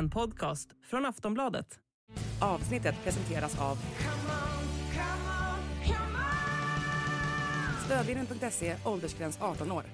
[0.00, 1.78] En podcast från Aftonbladet.
[2.40, 3.78] Avsnittet presenteras av
[7.84, 9.84] Stödvinnen.se, åldersgräns 18 år.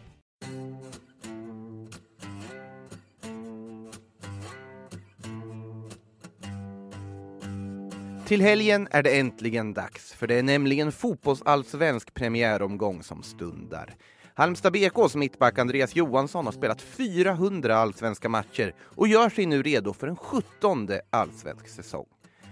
[8.27, 13.95] Till helgen är det äntligen dags, för det är nämligen fotbollsallsvensk premiäromgång som stundar.
[14.39, 19.93] Halmstad BKs mittback Andreas Johansson har spelat 400 allsvenska matcher och gör sig nu redo
[19.93, 22.07] för en 17 allsvensk säsong.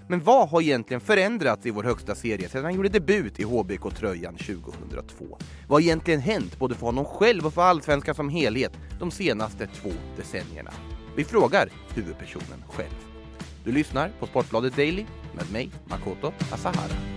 [0.08, 4.36] Men vad har egentligen förändrats i vår högsta serie sedan han gjorde debut i HBK-tröjan
[4.36, 5.38] 2002?
[5.68, 9.66] Vad har egentligen hänt både för honom själv och för allsvenskan som helhet de senaste
[9.66, 10.72] två decennierna?
[11.16, 12.96] Vi frågar huvudpersonen själv.
[13.64, 15.04] Du lyssnar på Sportbladet Daily
[15.34, 17.14] med mig, Makoto Asahara.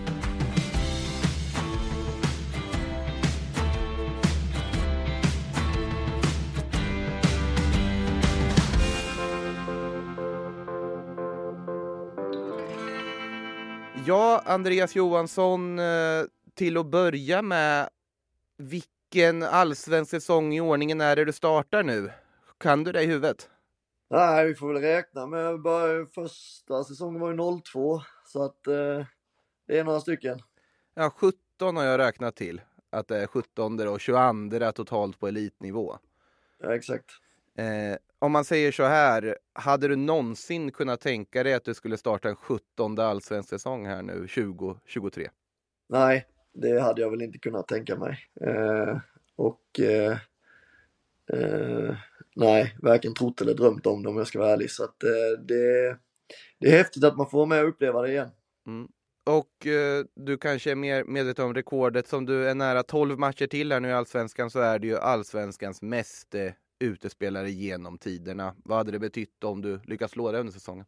[14.47, 17.89] Andreas Johansson, eh, till att börja med,
[18.57, 22.11] vilken allsvensk säsong i ordningen är det du startar nu?
[22.57, 23.49] Kan du det i huvudet?
[24.09, 29.05] Nej, vi får väl räkna med, bara första säsongen var ju 02, så att eh,
[29.67, 30.39] det är några stycken.
[30.93, 32.61] Ja, 17 har jag räknat till.
[32.89, 35.97] Att det är 17 och 22 totalt på elitnivå.
[36.59, 37.11] Ja, exakt.
[37.57, 41.97] Eh, om man säger så här, hade du någonsin kunnat tänka dig att du skulle
[41.97, 45.29] starta en 17 allsvensk säsong här nu 2023?
[45.89, 48.17] Nej, det hade jag väl inte kunnat tänka mig.
[48.41, 48.97] Eh,
[49.35, 50.17] och eh,
[51.33, 51.95] eh,
[52.35, 54.71] nej, varken trott eller drömt om det om jag ska vara ärlig.
[54.71, 55.97] Så att eh, det,
[56.59, 58.29] det är häftigt att man får vara med och uppleva det igen.
[58.67, 58.87] Mm.
[59.25, 63.47] Och eh, du kanske är mer medveten om rekordet som du är nära 12 matcher
[63.47, 68.55] till här nu i Allsvenskan så är det ju Allsvenskans mest eh, utespelare genom tiderna.
[68.65, 70.85] Vad hade det betytt om du lyckats slå det under säsongen?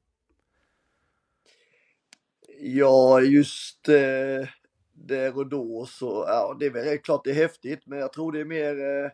[2.62, 4.48] Ja, just eh,
[4.94, 8.32] där och då så, ja det är väl klart det är häftigt men jag tror
[8.32, 9.12] det är mer, eh,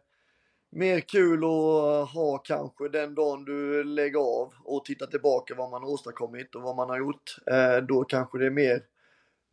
[0.70, 5.84] mer kul att ha kanske den dagen du lägger av och tittar tillbaka vad man
[5.84, 7.36] har åstadkommit och vad man har gjort.
[7.52, 8.82] Eh, då kanske det är mer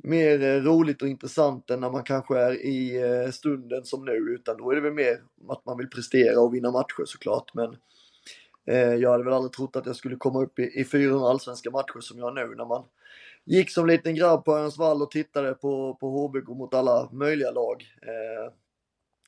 [0.03, 4.13] mer eh, roligt och intressant än när man kanske är i eh, stunden som nu,
[4.13, 7.55] utan då är det väl mer att man vill prestera och vinna matcher såklart.
[7.55, 7.77] Men
[8.67, 11.71] eh, jag hade väl aldrig trott att jag skulle komma upp i, i 400 allsvenska
[11.71, 12.85] matcher som jag nu när man
[13.45, 17.83] gick som liten grabb på Örnsvall och tittade på, på HBK mot alla möjliga lag.
[18.03, 18.53] Eh,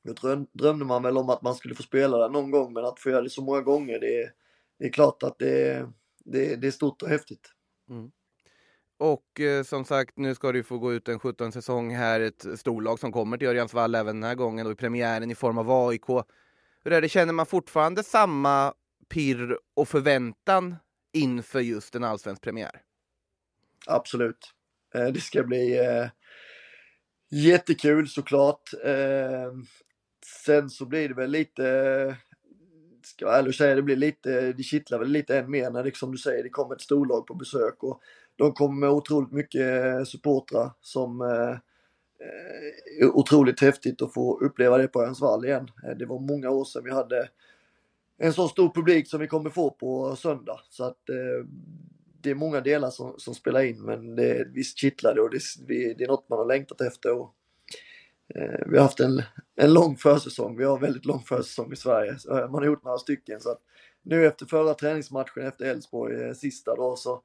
[0.03, 2.85] då dröm, drömde man väl om att man skulle få spela där någon gång, men
[2.85, 4.31] att få göra det så många gånger, det,
[4.79, 5.87] det är klart att det,
[6.25, 7.51] det, det är stort och häftigt.
[7.91, 8.11] Mm.
[9.05, 12.21] Och eh, som sagt, nu ska det få gå ut en 17 säsong här.
[12.21, 15.59] Ett storlag som kommer till Örjansvall även den här gången och i premiären i form
[15.59, 16.07] av AIK.
[16.85, 18.75] Hur är det, känner man fortfarande samma
[19.09, 20.77] pirr och förväntan
[21.13, 22.81] inför just en allsvensk premiär?
[23.87, 24.53] Absolut.
[24.95, 26.07] Eh, det ska bli eh,
[27.31, 28.71] jättekul såklart.
[28.85, 29.53] Eh,
[30.45, 32.17] sen så blir det väl lite,
[33.03, 35.85] ska jag ärlig och säga, det blir lite, det kittlar väl lite än mer när
[35.85, 38.01] det som du säger, det kommer ett storlag på besök och
[38.37, 41.59] de kommer med otroligt mycket eh, supportrar som eh,
[43.01, 45.69] är otroligt häftigt att få uppleva det på Örnsvall igen.
[45.85, 47.29] Eh, det var många år sedan vi hade
[48.19, 50.61] en så stor publik som vi kommer få på söndag.
[50.69, 51.47] Så att eh,
[52.21, 55.41] det är många delar som, som spelar in men det, visst kittlar det och det,
[55.95, 57.13] det är något man har längtat efter.
[57.13, 57.35] Och,
[58.35, 59.23] eh, vi har haft en,
[59.57, 62.17] en lång försäsong, vi har en väldigt lång försäsong i Sverige.
[62.29, 63.61] Man har gjort några stycken så att
[64.03, 67.23] nu efter förra träningsmatchen efter Elfsborg eh, sista då så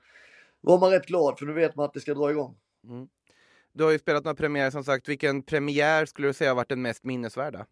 [0.61, 2.57] var man rätt glad för nu vet man att det ska dra igång.
[2.83, 3.07] Mm.
[3.73, 5.09] Du har ju spelat några premiärer som sagt.
[5.09, 7.65] Vilken premiär skulle du säga har varit den mest minnesvärda?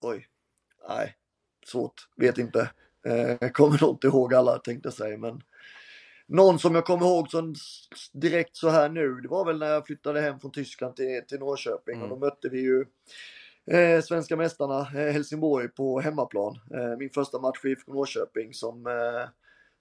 [0.00, 0.28] Oj,
[0.88, 1.16] nej,
[1.66, 2.70] svårt, vet inte.
[3.06, 5.42] Eh, kommer nog inte ihåg alla tänkte jag säga men
[6.26, 7.54] någon som jag kommer ihåg som
[8.12, 11.38] direkt så här nu, det var väl när jag flyttade hem från Tyskland till, till
[11.38, 12.02] Norrköping mm.
[12.02, 12.84] och då mötte vi ju
[13.70, 16.60] eh, svenska mästarna eh, Helsingborg på hemmaplan.
[16.74, 19.28] Eh, min första match för IFK Norrköping som eh,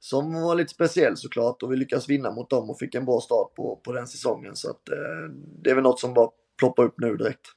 [0.04, 3.22] som var lite speciell såklart och vi lyckades vinna mot dem och fick en bra
[3.22, 4.56] start på, på den säsongen.
[4.56, 5.30] Så att, eh,
[5.62, 6.30] det är väl något som bara
[6.60, 7.48] ploppar upp nu direkt.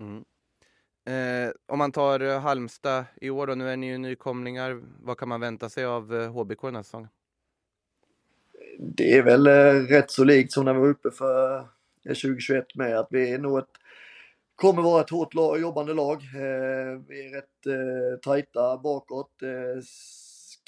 [0.00, 0.24] Mm.
[1.08, 4.82] Eh, om man tar eh, Halmstad i år då, nu är ni ju nykomlingar.
[5.02, 7.08] Vad kan man vänta sig av eh, HBK den här säsongen?
[8.78, 11.68] Det är väl eh, rätt så likt som när vi var uppe för
[12.04, 13.68] 2021 eh, med att vi är nog ett
[14.54, 16.22] kommer vara ett hårt lag, jobbande lag.
[16.22, 19.42] Eh, vi är rätt eh, tajta bakåt.
[19.42, 19.82] Eh,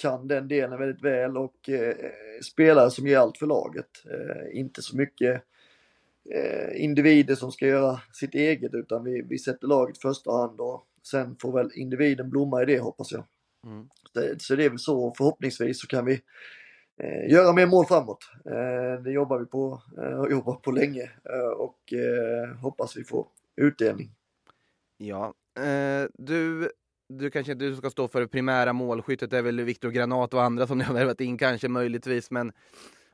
[0.00, 1.94] kan den delen väldigt väl och eh,
[2.42, 3.90] spelare som ger allt för laget.
[4.10, 5.42] Eh, inte så mycket
[6.30, 10.60] eh, individer som ska göra sitt eget utan vi, vi sätter laget i första hand
[10.60, 13.24] och sen får väl individen blomma i det hoppas jag.
[13.66, 13.88] Mm.
[14.12, 16.20] Så, så det är väl så förhoppningsvis så kan vi
[16.96, 18.30] eh, göra mer mål framåt.
[18.44, 21.10] Eh, det jobbar vi på och eh, jobbat på länge
[21.56, 21.92] och
[22.60, 23.26] hoppas vi får
[23.56, 24.10] utdelning.
[24.96, 25.34] Ja,
[26.12, 26.70] du
[27.18, 30.42] du kanske inte ska stå för det primära målskyttet, det är väl Viktor Granat och
[30.42, 32.52] andra som ni har värvat in kanske möjligtvis, men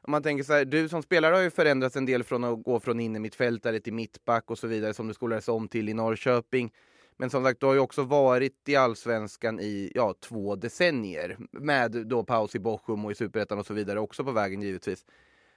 [0.02, 2.62] om man tänker så här, du som spelare har ju förändrats en del från att
[2.62, 6.72] gå från innermittfältare till mittback och så vidare som du skolades om till i Norrköping.
[7.16, 12.06] Men som sagt, du har ju också varit i allsvenskan i ja, två decennier med
[12.06, 15.04] då paus i Bochum och i superettan och så vidare också på vägen givetvis.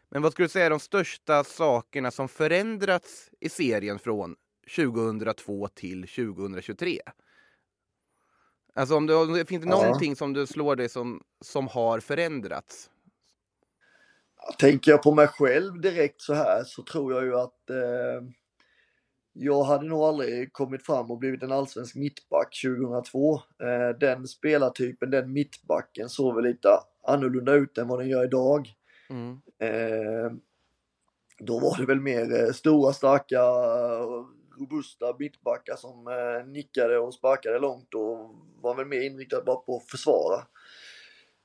[0.10, 4.36] Men vad skulle du säga är de största sakerna som förändrats i serien från
[4.76, 7.00] 2002 till 2023?
[8.74, 9.84] Alltså om det, finns det ja.
[9.84, 12.90] någonting som du slår dig som, som har förändrats?
[14.58, 18.30] Tänker jag på mig själv direkt så här så tror jag ju att eh,
[19.34, 23.36] jag hade nog aldrig kommit fram och blivit en allsvensk mittback 2002.
[23.36, 26.70] Eh, den spelartypen, den mittbacken såg väl lite
[27.08, 28.74] annorlunda ut än vad den gör idag.
[29.10, 29.42] Mm.
[29.60, 30.32] Eh,
[31.40, 33.42] då var det väl mer eh, stora, starka,
[34.60, 39.78] robusta mittbackar som eh, nickade och sparkade långt och var väl mer inriktad bara på
[39.78, 40.40] att försvara.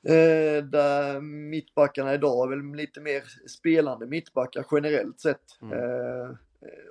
[0.08, 5.62] Eh, där mittbackarna idag är väl lite mer spelande mittbackar generellt sett.
[5.62, 5.78] Mm.
[5.78, 6.30] Eh,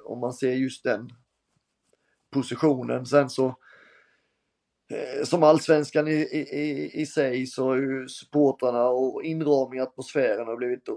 [0.05, 1.09] om man ser just den
[2.31, 3.05] positionen.
[3.05, 3.47] Sen så
[4.91, 10.57] eh, som allsvenskan i, i, i sig så har ju supportrarna och inramning atmosfären har
[10.57, 10.89] blivit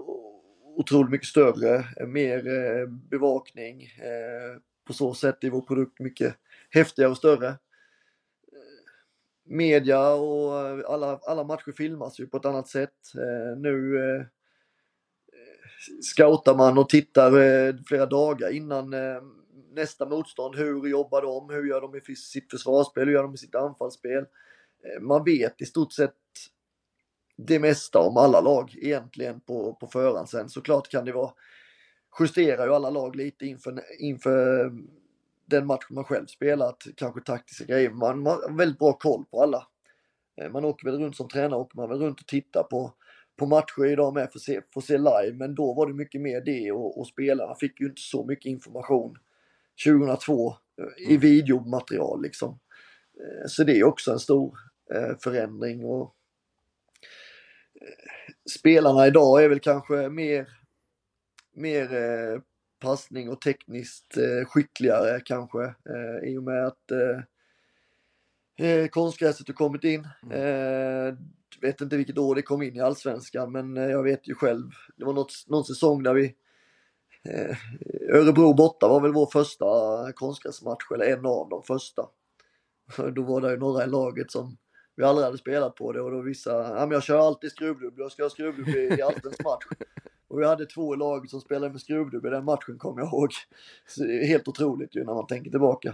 [0.77, 3.81] otroligt mycket större, mer eh, bevakning.
[4.87, 6.35] På så sätt är vår produkt mycket
[6.69, 7.55] häftigare och större.
[9.43, 13.13] Media och eh, alla, alla matcher filmas ju på ett annat sätt.
[13.15, 14.25] Eh, nu eh,
[16.01, 18.95] scoutar man och tittar flera dagar innan
[19.71, 20.55] nästa motstånd.
[20.55, 21.55] Hur jobbar de?
[21.55, 23.07] Hur gör de i sitt försvarsspel?
[23.07, 24.25] Hur gör de i sitt anfallsspel?
[25.01, 26.13] Man vet i stort sett
[27.37, 30.29] det mesta om alla lag egentligen på, på förhand.
[30.29, 31.31] Sen såklart kan det vara,
[32.19, 34.71] justerar ju alla lag lite inför, inför
[35.45, 37.89] den match man själv spelat, kanske taktiska grejer.
[37.89, 39.67] Man, man har väldigt bra koll på alla.
[40.41, 42.93] Eh, man åker väl runt som tränare, åker man väl runt och tittar på,
[43.35, 45.93] på matcher idag med för att se, för att se live, men då var det
[45.93, 49.17] mycket mer det och, och spelarna fick ju inte så mycket information
[49.85, 50.55] 2002
[50.97, 51.19] i mm.
[51.19, 52.59] videomaterial liksom.
[53.19, 54.57] Eh, så det är också en stor
[54.93, 56.15] eh, förändring och
[57.81, 60.56] eh, spelarna idag är väl kanske mer,
[61.57, 61.89] mer
[62.81, 64.17] passning och tekniskt
[64.47, 65.75] skickligare kanske
[66.23, 66.91] i och med att
[68.91, 70.07] konstgräset har kommit in.
[70.23, 71.17] Mm.
[71.61, 75.05] vet inte vilket år det kom in i allsvenskan men jag vet ju själv, det
[75.05, 76.35] var något, någon säsong där vi
[77.29, 77.57] Eh,
[78.09, 79.65] Örebro borta var väl vår första
[80.13, 82.07] konstgräsmatch, eller en av de första.
[83.15, 84.57] Då var det ju några i laget som
[84.95, 88.01] vi aldrig hade spelat på det och då vissa, ja men jag kör alltid skruvdubbel,
[88.01, 89.65] jag ska ha skruvdubbel i allsvensk match.
[90.29, 93.31] Och vi hade två lag som spelade med skruvdubbel i den matchen kommer jag ihåg.
[93.87, 95.93] Så det är helt otroligt ju när man tänker tillbaka.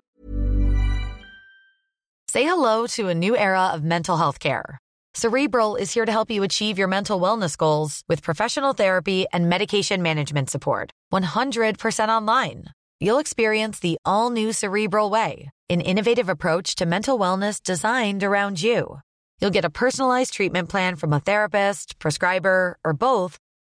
[2.31, 4.79] Say hello to a new era of mental health care.
[5.15, 9.47] Cerebral is here to help you achieve your mental wellness goals with professional therapy and
[9.47, 10.89] medication management support.
[11.13, 12.65] 100% online.
[12.99, 18.63] You'll experience the all new Cerebral Way, an innovative approach to mental wellness designed around
[18.63, 19.01] you.
[19.39, 23.37] You'll get a personalized treatment plan from a therapist, prescriber, or both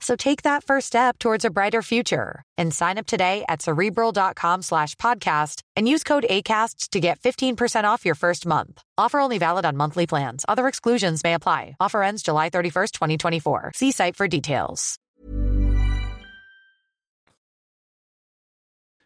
[0.00, 4.62] So take that first step towards a brighter future and sign up today at cerebral.com
[4.62, 8.82] slash podcast and use code ACasts to get 15% off your first month.
[8.98, 10.44] Offer only valid on monthly plans.
[10.48, 11.76] Other exclusions may apply.
[11.80, 13.72] Offer ends July 31st, 2024.
[13.74, 14.96] See site for details.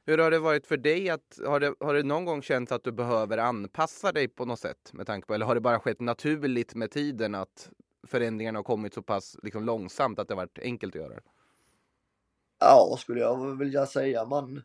[0.06, 1.10] Hur har det varit för dig?
[1.10, 4.60] Att, har, det, har det någon gång känts att du behöver anpassa dig på något
[4.60, 4.90] sätt?
[4.92, 7.70] Med tanke på, eller har det bara skett naturligt med tiden att
[8.06, 11.20] förändringarna har kommit så pass liksom, långsamt att det varit enkelt att göra det?
[12.60, 14.24] Ja, skulle jag vilja säga.
[14.24, 14.62] Man,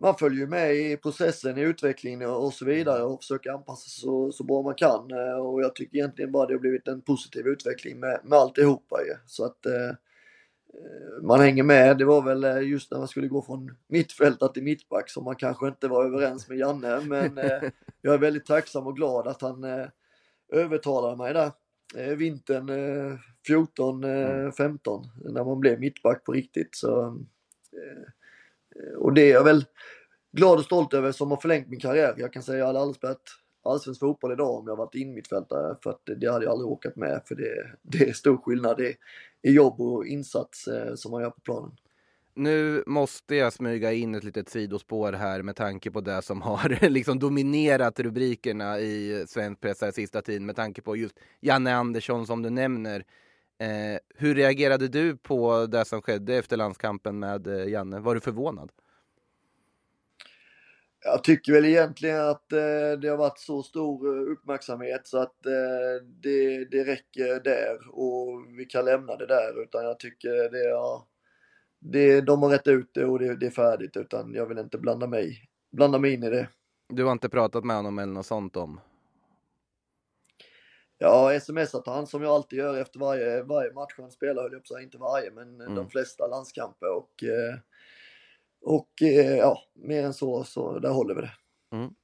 [0.00, 4.00] man följer ju med i processen, i utvecklingen och så vidare och försöker anpassa sig
[4.00, 5.10] så, så bra man kan.
[5.10, 8.96] Eh, och jag tycker egentligen bara det har blivit en positiv utveckling med, med alltihopa
[9.02, 9.14] ju.
[9.26, 9.96] Så att eh,
[11.22, 11.98] man hänger med.
[11.98, 15.36] Det var väl eh, just när man skulle gå från mittfältare till mittback som man
[15.36, 17.00] kanske inte var överens med Janne.
[17.00, 17.62] Men eh,
[18.02, 19.86] jag är väldigt tacksam och glad att han eh,
[20.52, 21.52] övertalade mig där eh,
[21.94, 25.34] vintern eh, 14, eh, 15 mm.
[25.34, 26.76] när man blev mittback på riktigt.
[26.76, 27.06] Så,
[27.72, 29.64] eh, och det är jag väl
[30.32, 32.14] glad och stolt över som har förlängt min karriär.
[32.18, 33.22] Jag kan säga att jag hade aldrig spelat
[33.64, 37.22] allsvensk fotboll idag om jag varit innermittfältare för att det hade jag aldrig åkat med
[37.24, 38.96] för det, det är stor skillnad i,
[39.42, 41.76] jobb och insats eh, som man gör på planen.
[42.38, 46.88] Nu måste jag smyga in ett litet sidospår här med tanke på det som har
[46.88, 52.26] liksom dominerat rubrikerna i svensk press här sista tiden med tanke på just Janne Andersson
[52.26, 53.04] som du nämner.
[53.58, 58.00] Eh, hur reagerade du på det som skedde efter landskampen med eh, Janne?
[58.00, 58.72] Var du förvånad?
[61.04, 65.46] Jag tycker väl egentligen att eh, det har varit så stor eh, uppmärksamhet så att
[65.46, 70.76] eh, det, det räcker där och vi kan lämna det där utan jag tycker det
[70.76, 71.02] har,
[71.90, 74.78] det, de har rätt ut det och det, det är färdigt utan jag vill inte
[74.78, 76.48] blanda mig, blanda mig in i det.
[76.88, 78.80] Du har inte pratat med honom eller något sånt om?
[80.98, 84.60] Ja, smsat han som jag alltid gör efter varje, varje match han spelar, höll jag
[84.60, 85.74] på att säga, inte varje, men mm.
[85.74, 87.58] de flesta landskamper och eh,
[88.60, 91.32] och eh, ja, mer än så, så där håller vi det.
[91.72, 91.94] Mm.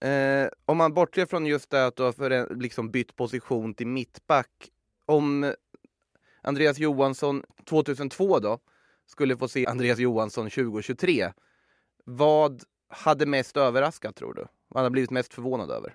[0.00, 3.86] Eh, om man bortser från just det att du har för, liksom bytt position till
[3.86, 4.70] mittback.
[5.06, 5.54] Om
[6.42, 8.58] Andreas Johansson 2002 då
[9.12, 11.32] skulle få se Andreas Johansson 2023.
[12.04, 14.46] Vad hade mest överraskat tror du?
[14.68, 15.94] Vad hade blivit mest förvånad över?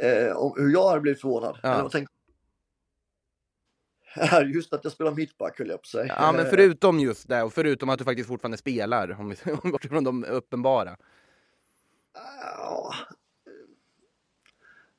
[0.00, 1.58] Eh, om hur jag hade blivit förvånad?
[1.62, 1.78] Ja.
[1.78, 2.08] Eller tänk...
[4.14, 6.14] är just att jag spelar mittback höll jag på att säga.
[6.18, 9.36] Ja, men förutom just det och förutom att du faktiskt fortfarande spelar, om vi
[9.70, 10.96] bortser från de uppenbara.
[12.58, 12.94] Ja,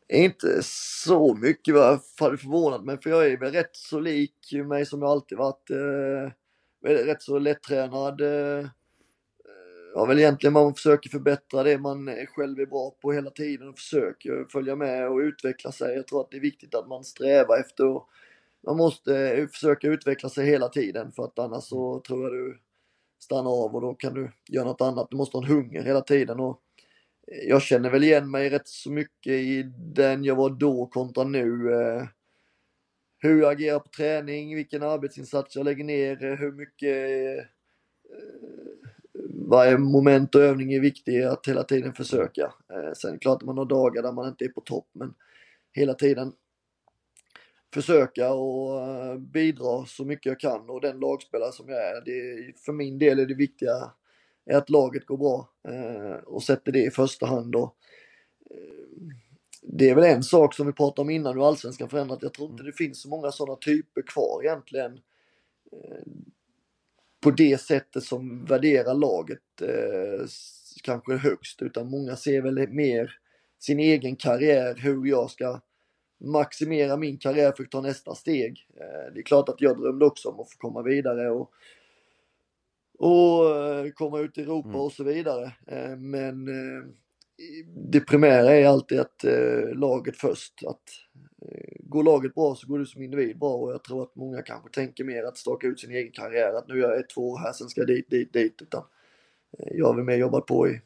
[0.09, 4.53] inte så mycket vad jag hade förvånat mig för jag är väl rätt så lik
[4.65, 5.69] mig som jag alltid varit.
[5.69, 6.31] Eh,
[6.83, 8.21] rätt så lättränad.
[8.21, 8.67] Eh,
[9.93, 13.77] ja, väl egentligen man försöker förbättra det man själv är bra på hela tiden och
[13.77, 15.95] försöker följa med och utveckla sig.
[15.95, 18.03] Jag tror att det är viktigt att man strävar efter att
[18.65, 22.59] man måste försöka utveckla sig hela tiden för att annars så tror jag du
[23.19, 25.07] stannar av och då kan du göra något annat.
[25.11, 26.61] Du måste ha en hunger hela tiden och
[27.47, 31.73] jag känner väl igen mig rätt så mycket i den jag var då kontra nu.
[31.73, 32.03] Eh,
[33.19, 37.45] hur jag agerar på träning, vilken arbetsinsats jag lägger ner, hur mycket eh,
[39.49, 42.53] varje moment och övning är viktig att hela tiden försöka.
[42.73, 44.89] Eh, sen är det klart att man har dagar där man inte är på topp
[44.93, 45.13] men
[45.73, 46.33] hela tiden
[47.73, 52.01] försöka och eh, bidra så mycket jag kan och den lagspelare som jag är.
[52.05, 53.91] Det, för min del är det viktiga
[54.45, 57.55] är att laget går bra eh, och sätter det i första hand.
[57.55, 57.75] Och,
[58.51, 59.15] eh,
[59.69, 62.19] det är väl en sak som vi pratade om innan hur allsvenskan förändrat.
[62.21, 64.99] Jag tror inte det finns så många sådana typer kvar egentligen.
[65.71, 66.01] Eh,
[67.19, 70.25] på det sättet som värderar laget eh,
[70.83, 73.19] kanske högst utan många ser väl mer
[73.59, 75.61] sin egen karriär, hur jag ska
[76.19, 78.67] maximera min karriär för att ta nästa steg.
[78.75, 81.51] Eh, det är klart att jag drömde också om att få komma vidare och,
[82.99, 84.81] och komma ut i Europa mm.
[84.81, 85.51] och så vidare.
[85.97, 86.49] Men
[87.91, 90.53] det primära är alltid att eh, laget först.
[90.67, 90.81] Att
[91.41, 94.41] eh, går laget bra så går du som individ bra och jag tror att många
[94.41, 96.53] kanske tänker mer att staka ut sin egen karriär.
[96.53, 98.61] Att nu är jag ett, två år här, sen ska jag dit, dit, dit.
[98.61, 98.83] Utan
[99.59, 100.81] eh, jag har väl mer jobbat på i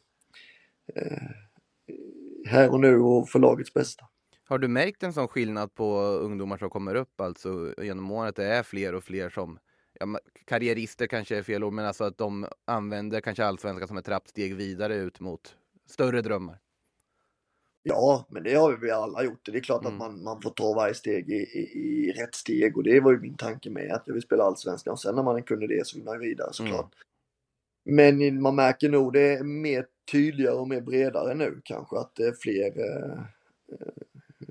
[2.46, 4.05] här och nu och för lagets bästa.
[4.43, 8.36] Har du märkt en sån skillnad på ungdomar som kommer upp alltså genom året?
[8.36, 9.60] Det är fler och fler som
[10.00, 14.05] ja, karriärister kanske är fel ord, men alltså att de använder kanske allsvenskan som ett
[14.05, 15.55] trappsteg vidare ut mot
[15.91, 16.60] större drömmar.
[17.83, 19.45] Ja, men det har vi alla gjort.
[19.45, 19.93] Det är klart mm.
[19.93, 23.12] att man, man får ta varje steg i, i, i, rätt steg och det var
[23.12, 25.88] ju min tanke med att jag vill spela allsvenskan och sen när man kunde det
[25.88, 26.93] så vill man vidare såklart.
[27.86, 28.17] Mm.
[28.19, 32.24] Men man märker nog det är mer tydligare och mer bredare nu kanske att det
[32.24, 33.24] är fler eh,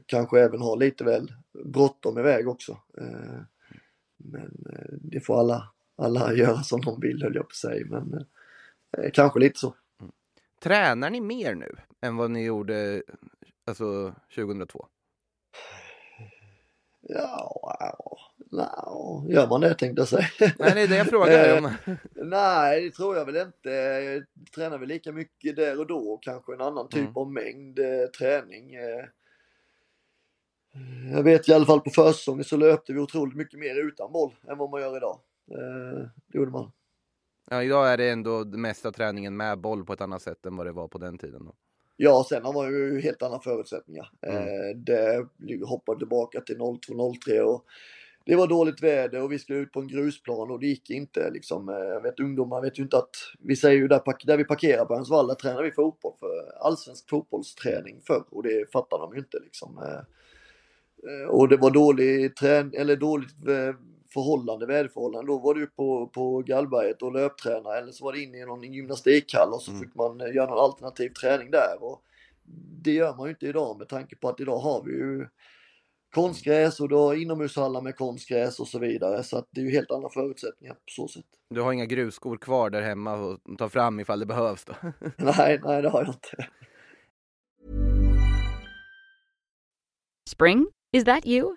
[0.06, 1.32] kanske även har lite väl
[1.64, 2.78] bråttom iväg också.
[2.98, 3.40] Eh,
[4.16, 7.86] men eh, det får alla, alla göra som de vill höll jag på att säga.
[7.88, 8.26] Men
[8.98, 9.74] eh, kanske lite så.
[10.62, 13.02] Tränar ni mer nu än vad ni gjorde
[13.66, 14.86] alltså 2002?
[17.00, 17.96] Ja,
[18.50, 20.26] no, gör man det tänkte jag säga.
[20.58, 21.72] Nej, det är det jag frågar om.
[22.14, 23.70] Nej, det tror jag väl inte.
[23.70, 24.24] Jag
[24.54, 27.16] tränar väl lika mycket där och då, kanske en annan typ mm.
[27.16, 27.80] av mängd
[28.18, 28.74] träning.
[31.12, 34.34] Jag vet i alla fall på försäsongen så löpte vi otroligt mycket mer utan boll
[34.48, 35.20] än vad man gör idag.
[35.50, 36.72] Eh, det gjorde man.
[37.52, 40.66] Ja, idag är det ändå mesta träningen med boll på ett annat sätt än vad
[40.66, 41.44] det var på den tiden.
[41.44, 41.54] Då.
[41.96, 44.10] Ja, sen har man ju helt andra förutsättningar.
[44.22, 44.42] Mm.
[44.42, 47.64] Eh, det hoppade tillbaka till 02-03 och
[48.24, 51.30] det var dåligt väder och vi skulle ut på en grusplan och det gick inte
[51.30, 51.68] liksom.
[51.68, 54.84] Eh, jag vet ungdomar vet ju inte att, vi säger ju där, där vi parkerar
[54.84, 59.18] på Örnsvall, där tränar vi fotboll för allsvensk fotbollsträning förr och det fattar de ju
[59.18, 59.78] inte liksom.
[59.78, 63.74] Eh, och det var dålig trän eller dåligt eh,
[64.12, 65.32] förhållande, väderförhållande.
[65.32, 68.72] Då var du på, på Gallberget och löpträna eller så var det inne i någon
[68.72, 69.82] gymnastikhall och så mm.
[69.82, 71.82] fick man eh, göra någon alternativ träning där.
[71.82, 72.02] Och
[72.82, 75.26] det gör man ju inte idag med tanke på att idag har vi ju
[76.14, 79.22] konstgräs och har inomhushallar med konstgräs och så vidare.
[79.22, 81.24] Så att det är ju helt andra förutsättningar på så sätt.
[81.50, 84.74] Du har inga grusskor kvar där hemma och ta fram ifall det behövs då?
[85.16, 86.48] nej, nej det har jag inte.
[90.28, 90.66] Spring?
[90.92, 91.56] Is that you?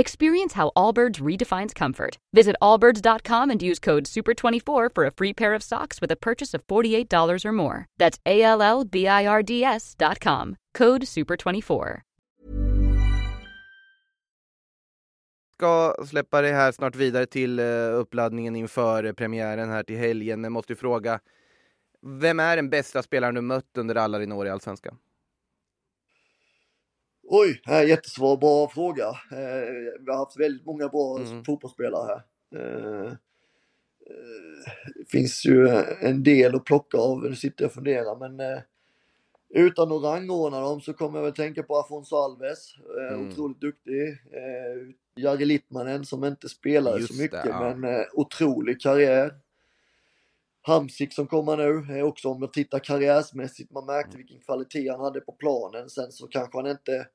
[0.00, 2.18] Experience how Allbirds redefines comfort.
[2.32, 6.54] Visit allbirds.com and use code SUPER24 for a free pair of socks with a purchase
[6.54, 7.86] of $48 or more.
[7.98, 10.56] That's A L L B I R D S.com.
[10.78, 12.00] Code SUPER24.
[15.54, 17.64] Ska släppa det här snart vidare till eh,
[17.94, 20.40] uppladdningen inför eh, premiären här till helgen.
[20.40, 21.20] Men måste ju fråga,
[22.02, 24.98] vem är den bästa spelaren du mött under alla dina år i Allsvenskan?
[27.30, 29.08] Oj, här, jättesvår, bra fråga.
[29.08, 29.68] Eh,
[30.00, 31.44] vi har haft väldigt många bra mm.
[31.44, 32.22] fotbollsspelare här.
[32.60, 33.12] Eh,
[34.94, 35.68] det finns ju
[36.00, 38.60] en del att plocka av, nu sitter jag och funderar, men eh,
[39.48, 43.28] utan att rangordna dem så kommer jag väl tänka på Afonso Alves, eh, mm.
[43.28, 44.08] otroligt duktig.
[44.08, 47.74] Eh, Jari Littmanen som inte spelade Just så mycket, det, ja.
[47.74, 49.34] men eh, otrolig karriär.
[50.62, 54.18] Hamsik som kommer nu, är också om man tittar karriärsmässigt, man märkte mm.
[54.18, 55.90] vilken kvalitet han hade på planen.
[55.90, 57.06] Sen så kanske han inte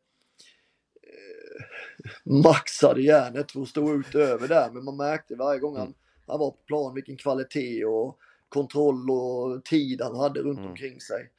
[2.24, 4.72] maxade järnet för att stå ut över där.
[4.72, 5.98] Men man märkte varje gång han, mm.
[6.28, 8.20] han var på plan vilken kvalitet och
[8.50, 10.70] kontroll och tid han hade runt mm.
[10.70, 11.30] omkring sig.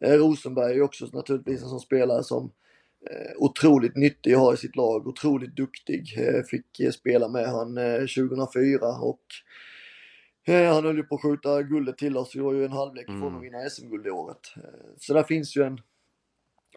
[0.00, 2.52] Eh, Rosenberg är också naturligtvis en sån spelare som
[3.10, 6.18] eh, otroligt nyttig att ha i sitt lag, otroligt duktig.
[6.18, 9.26] Eh, fick eh, spela med han 2004 eh, och
[10.46, 12.36] eh, han höll ju på att skjuta guldet till oss.
[12.36, 13.36] Vi var ju en halvlek ifrån mm.
[13.36, 14.40] att vinna SM-guld i året.
[14.98, 15.80] så där finns ju en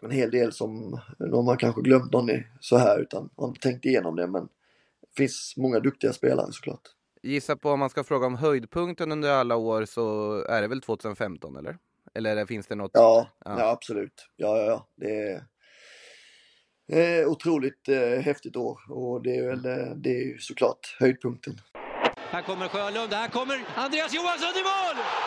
[0.02, 3.60] en hel del som de har kanske glömt någon i så här utan har inte
[3.60, 4.42] tänkt igenom det men
[5.00, 6.82] det finns många duktiga spelare såklart.
[7.22, 10.80] Gissa på om man ska fråga om höjdpunkten under alla år så är det väl
[10.80, 11.78] 2015 eller?
[12.14, 12.90] Eller finns det något?
[12.94, 13.60] Ja, ja.
[13.60, 14.26] ja absolut.
[14.36, 14.88] Ja, ja, ja.
[14.96, 15.42] Det är,
[16.86, 21.60] är otroligt eh, häftigt år och det är väl eh, det är såklart höjdpunkten.
[22.30, 25.25] Här kommer Sjölund, här kommer Andreas Johansson i mål!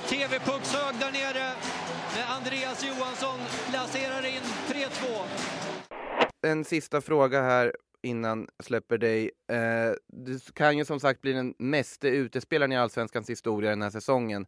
[0.00, 1.52] TV-puckshög där nere.
[2.14, 3.38] Med Andreas Johansson
[3.70, 5.26] placerar in 3-2.
[6.42, 9.30] En sista fråga här innan jag släpper dig.
[9.50, 13.90] Eh, du kan ju som sagt bli den meste utespelaren i Allsvenskans historia den här
[13.90, 14.46] säsongen.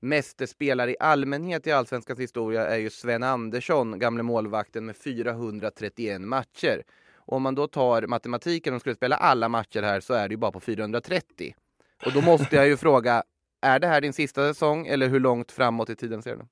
[0.00, 6.20] Meste spelare i allmänhet i Allsvenskans historia är ju Sven Andersson, gamle målvakten med 431
[6.20, 6.82] matcher.
[7.14, 10.32] Och om man då tar matematiken och skulle spela alla matcher här så är det
[10.32, 11.54] ju bara på 430.
[12.06, 13.22] Och då måste jag ju fråga,
[13.60, 16.46] är det här din sista säsong eller hur långt framåt i tiden ser du?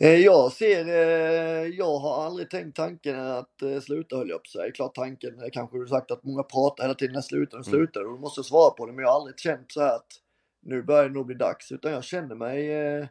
[0.00, 4.48] Eh, jag ser, eh, jag har aldrig tänkt tanken att eh, sluta höll jag på
[4.48, 4.72] sig.
[4.72, 7.78] Klart tanken, kanske du sagt att många pratar hela tiden, när slutar och mm.
[7.78, 8.92] slutar och du måste svara på det.
[8.92, 10.06] Men jag har aldrig känt så här att
[10.62, 11.72] nu börjar det nog bli dags.
[11.72, 13.08] Utan jag känner mig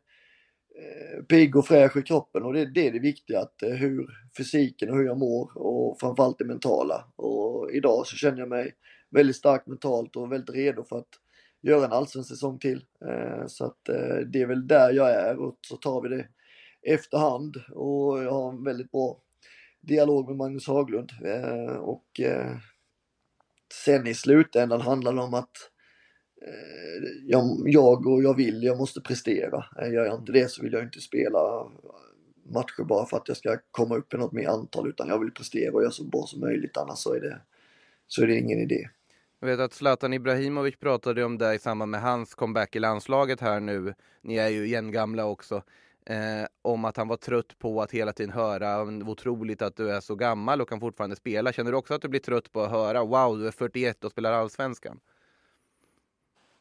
[1.29, 3.39] pigg och fräsch i kroppen och det, det är det viktiga.
[3.39, 7.05] Att, hur fysiken och hur jag mår och framförallt det mentala.
[7.15, 8.75] Och idag så känner jag mig
[9.09, 11.09] väldigt starkt mentalt och väldigt redo för att
[11.61, 12.85] göra en allsvensk säsong till.
[13.05, 16.27] Eh, så att eh, det är väl där jag är och så tar vi det
[16.81, 19.21] efterhand och jag har en väldigt bra
[19.81, 22.21] dialog med Magnus Haglund eh, och
[23.85, 25.71] sen i slutändan handlar det om att
[27.65, 29.65] jag och jag vill, jag måste prestera.
[29.77, 31.71] Gör jag inte det så vill jag inte spela
[32.49, 35.31] matcher bara för att jag ska komma upp i något mer antal utan jag vill
[35.31, 37.41] prestera och göra så bra som möjligt annars så är det,
[38.07, 38.89] så är det ingen idé.
[39.39, 43.41] Jag vet att Zlatan Ibrahimovic pratade om det i samband med hans comeback i landslaget
[43.41, 43.93] här nu.
[44.21, 45.63] Ni är ju jämngamla också.
[46.05, 49.99] Eh, om att han var trött på att hela tiden höra otroligt att du är
[49.99, 51.53] så gammal och kan fortfarande spela.
[51.53, 54.11] Känner du också att du blir trött på att höra wow, du är 41 och
[54.11, 54.99] spelar allsvenskan?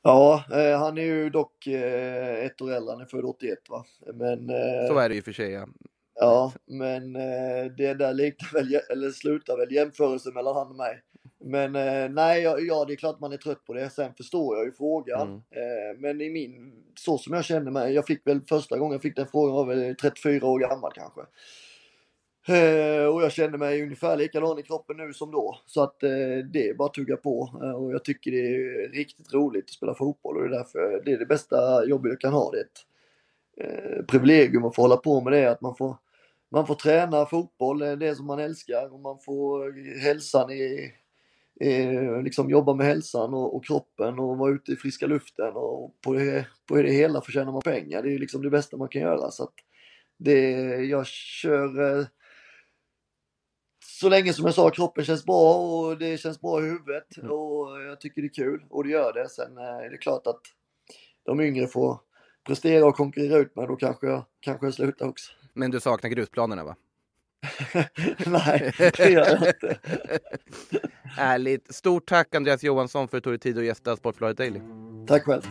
[0.03, 3.85] Ja, eh, han är ju dock eh, ett år äldre, han är född 81 va.
[4.15, 5.67] Men, eh, så är det ju för sig ja.
[6.15, 11.03] Ja, men eh, det där liknar väl, eller slutar väl jämförelse mellan han och mig
[11.47, 13.91] Men eh, nej, ja, det är klart man är trött på det.
[13.91, 15.29] Sen förstår jag ju frågan.
[15.29, 15.37] Mm.
[15.51, 19.03] Eh, men i min, så som jag känner mig, jag fick väl första gången jag
[19.03, 21.21] fick den frågan var väl 34 år gammal kanske.
[22.49, 25.61] Eh, och jag känner mig ungefär likadan i kroppen nu som då.
[25.67, 26.01] Så att
[26.51, 27.41] det är bara att tugga på.
[27.77, 31.13] Och jag tycker det är riktigt roligt att spela fotboll och det är därför det
[31.13, 32.51] är det bästa jobbet jag kan ha.
[32.51, 35.97] Det är ett privilegium att få hålla på med det, att man får,
[36.49, 40.93] man får träna fotboll, det som man älskar och man får hälsan i,
[41.61, 46.01] eh, liksom jobba med hälsan och, och, kroppen och vara ute i friska luften och
[46.01, 48.03] på det, på det hela förtjänar man pengar.
[48.03, 49.31] Det är liksom det bästa man kan göra.
[49.31, 49.55] Så att
[50.19, 50.51] det,
[50.85, 52.07] jag kör eh,
[53.85, 57.31] så länge som jag sa kroppen känns bra och det känns bra i huvudet Mm.
[57.31, 59.29] och jag tycker det är kul och det gör det.
[59.29, 60.41] Sen eh, är det klart att
[61.25, 62.01] de yngre får
[62.47, 65.33] prestera och konkurrera ut mig, då kanske jag, kanske jag slutar också.
[65.53, 66.77] Men du saknar grusplanerna va?
[68.27, 69.79] Nej, det gör jag inte.
[71.19, 71.75] Ärligt.
[71.75, 74.61] Stort tack Andreas Johansson för att du tog dig tid att gästa Sportbladet Daily.
[75.07, 75.43] Tack själv.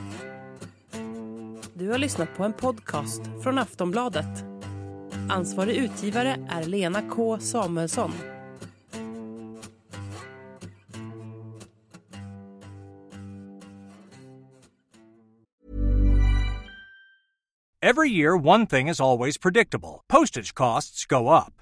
[1.73, 4.45] Du har lyssnat på en podcast från Aftonbladet.
[5.29, 8.11] Ansvarig utgivare är Lena K Samuelsson.
[17.85, 21.61] Every year, one thing is always predictable postage costs go up.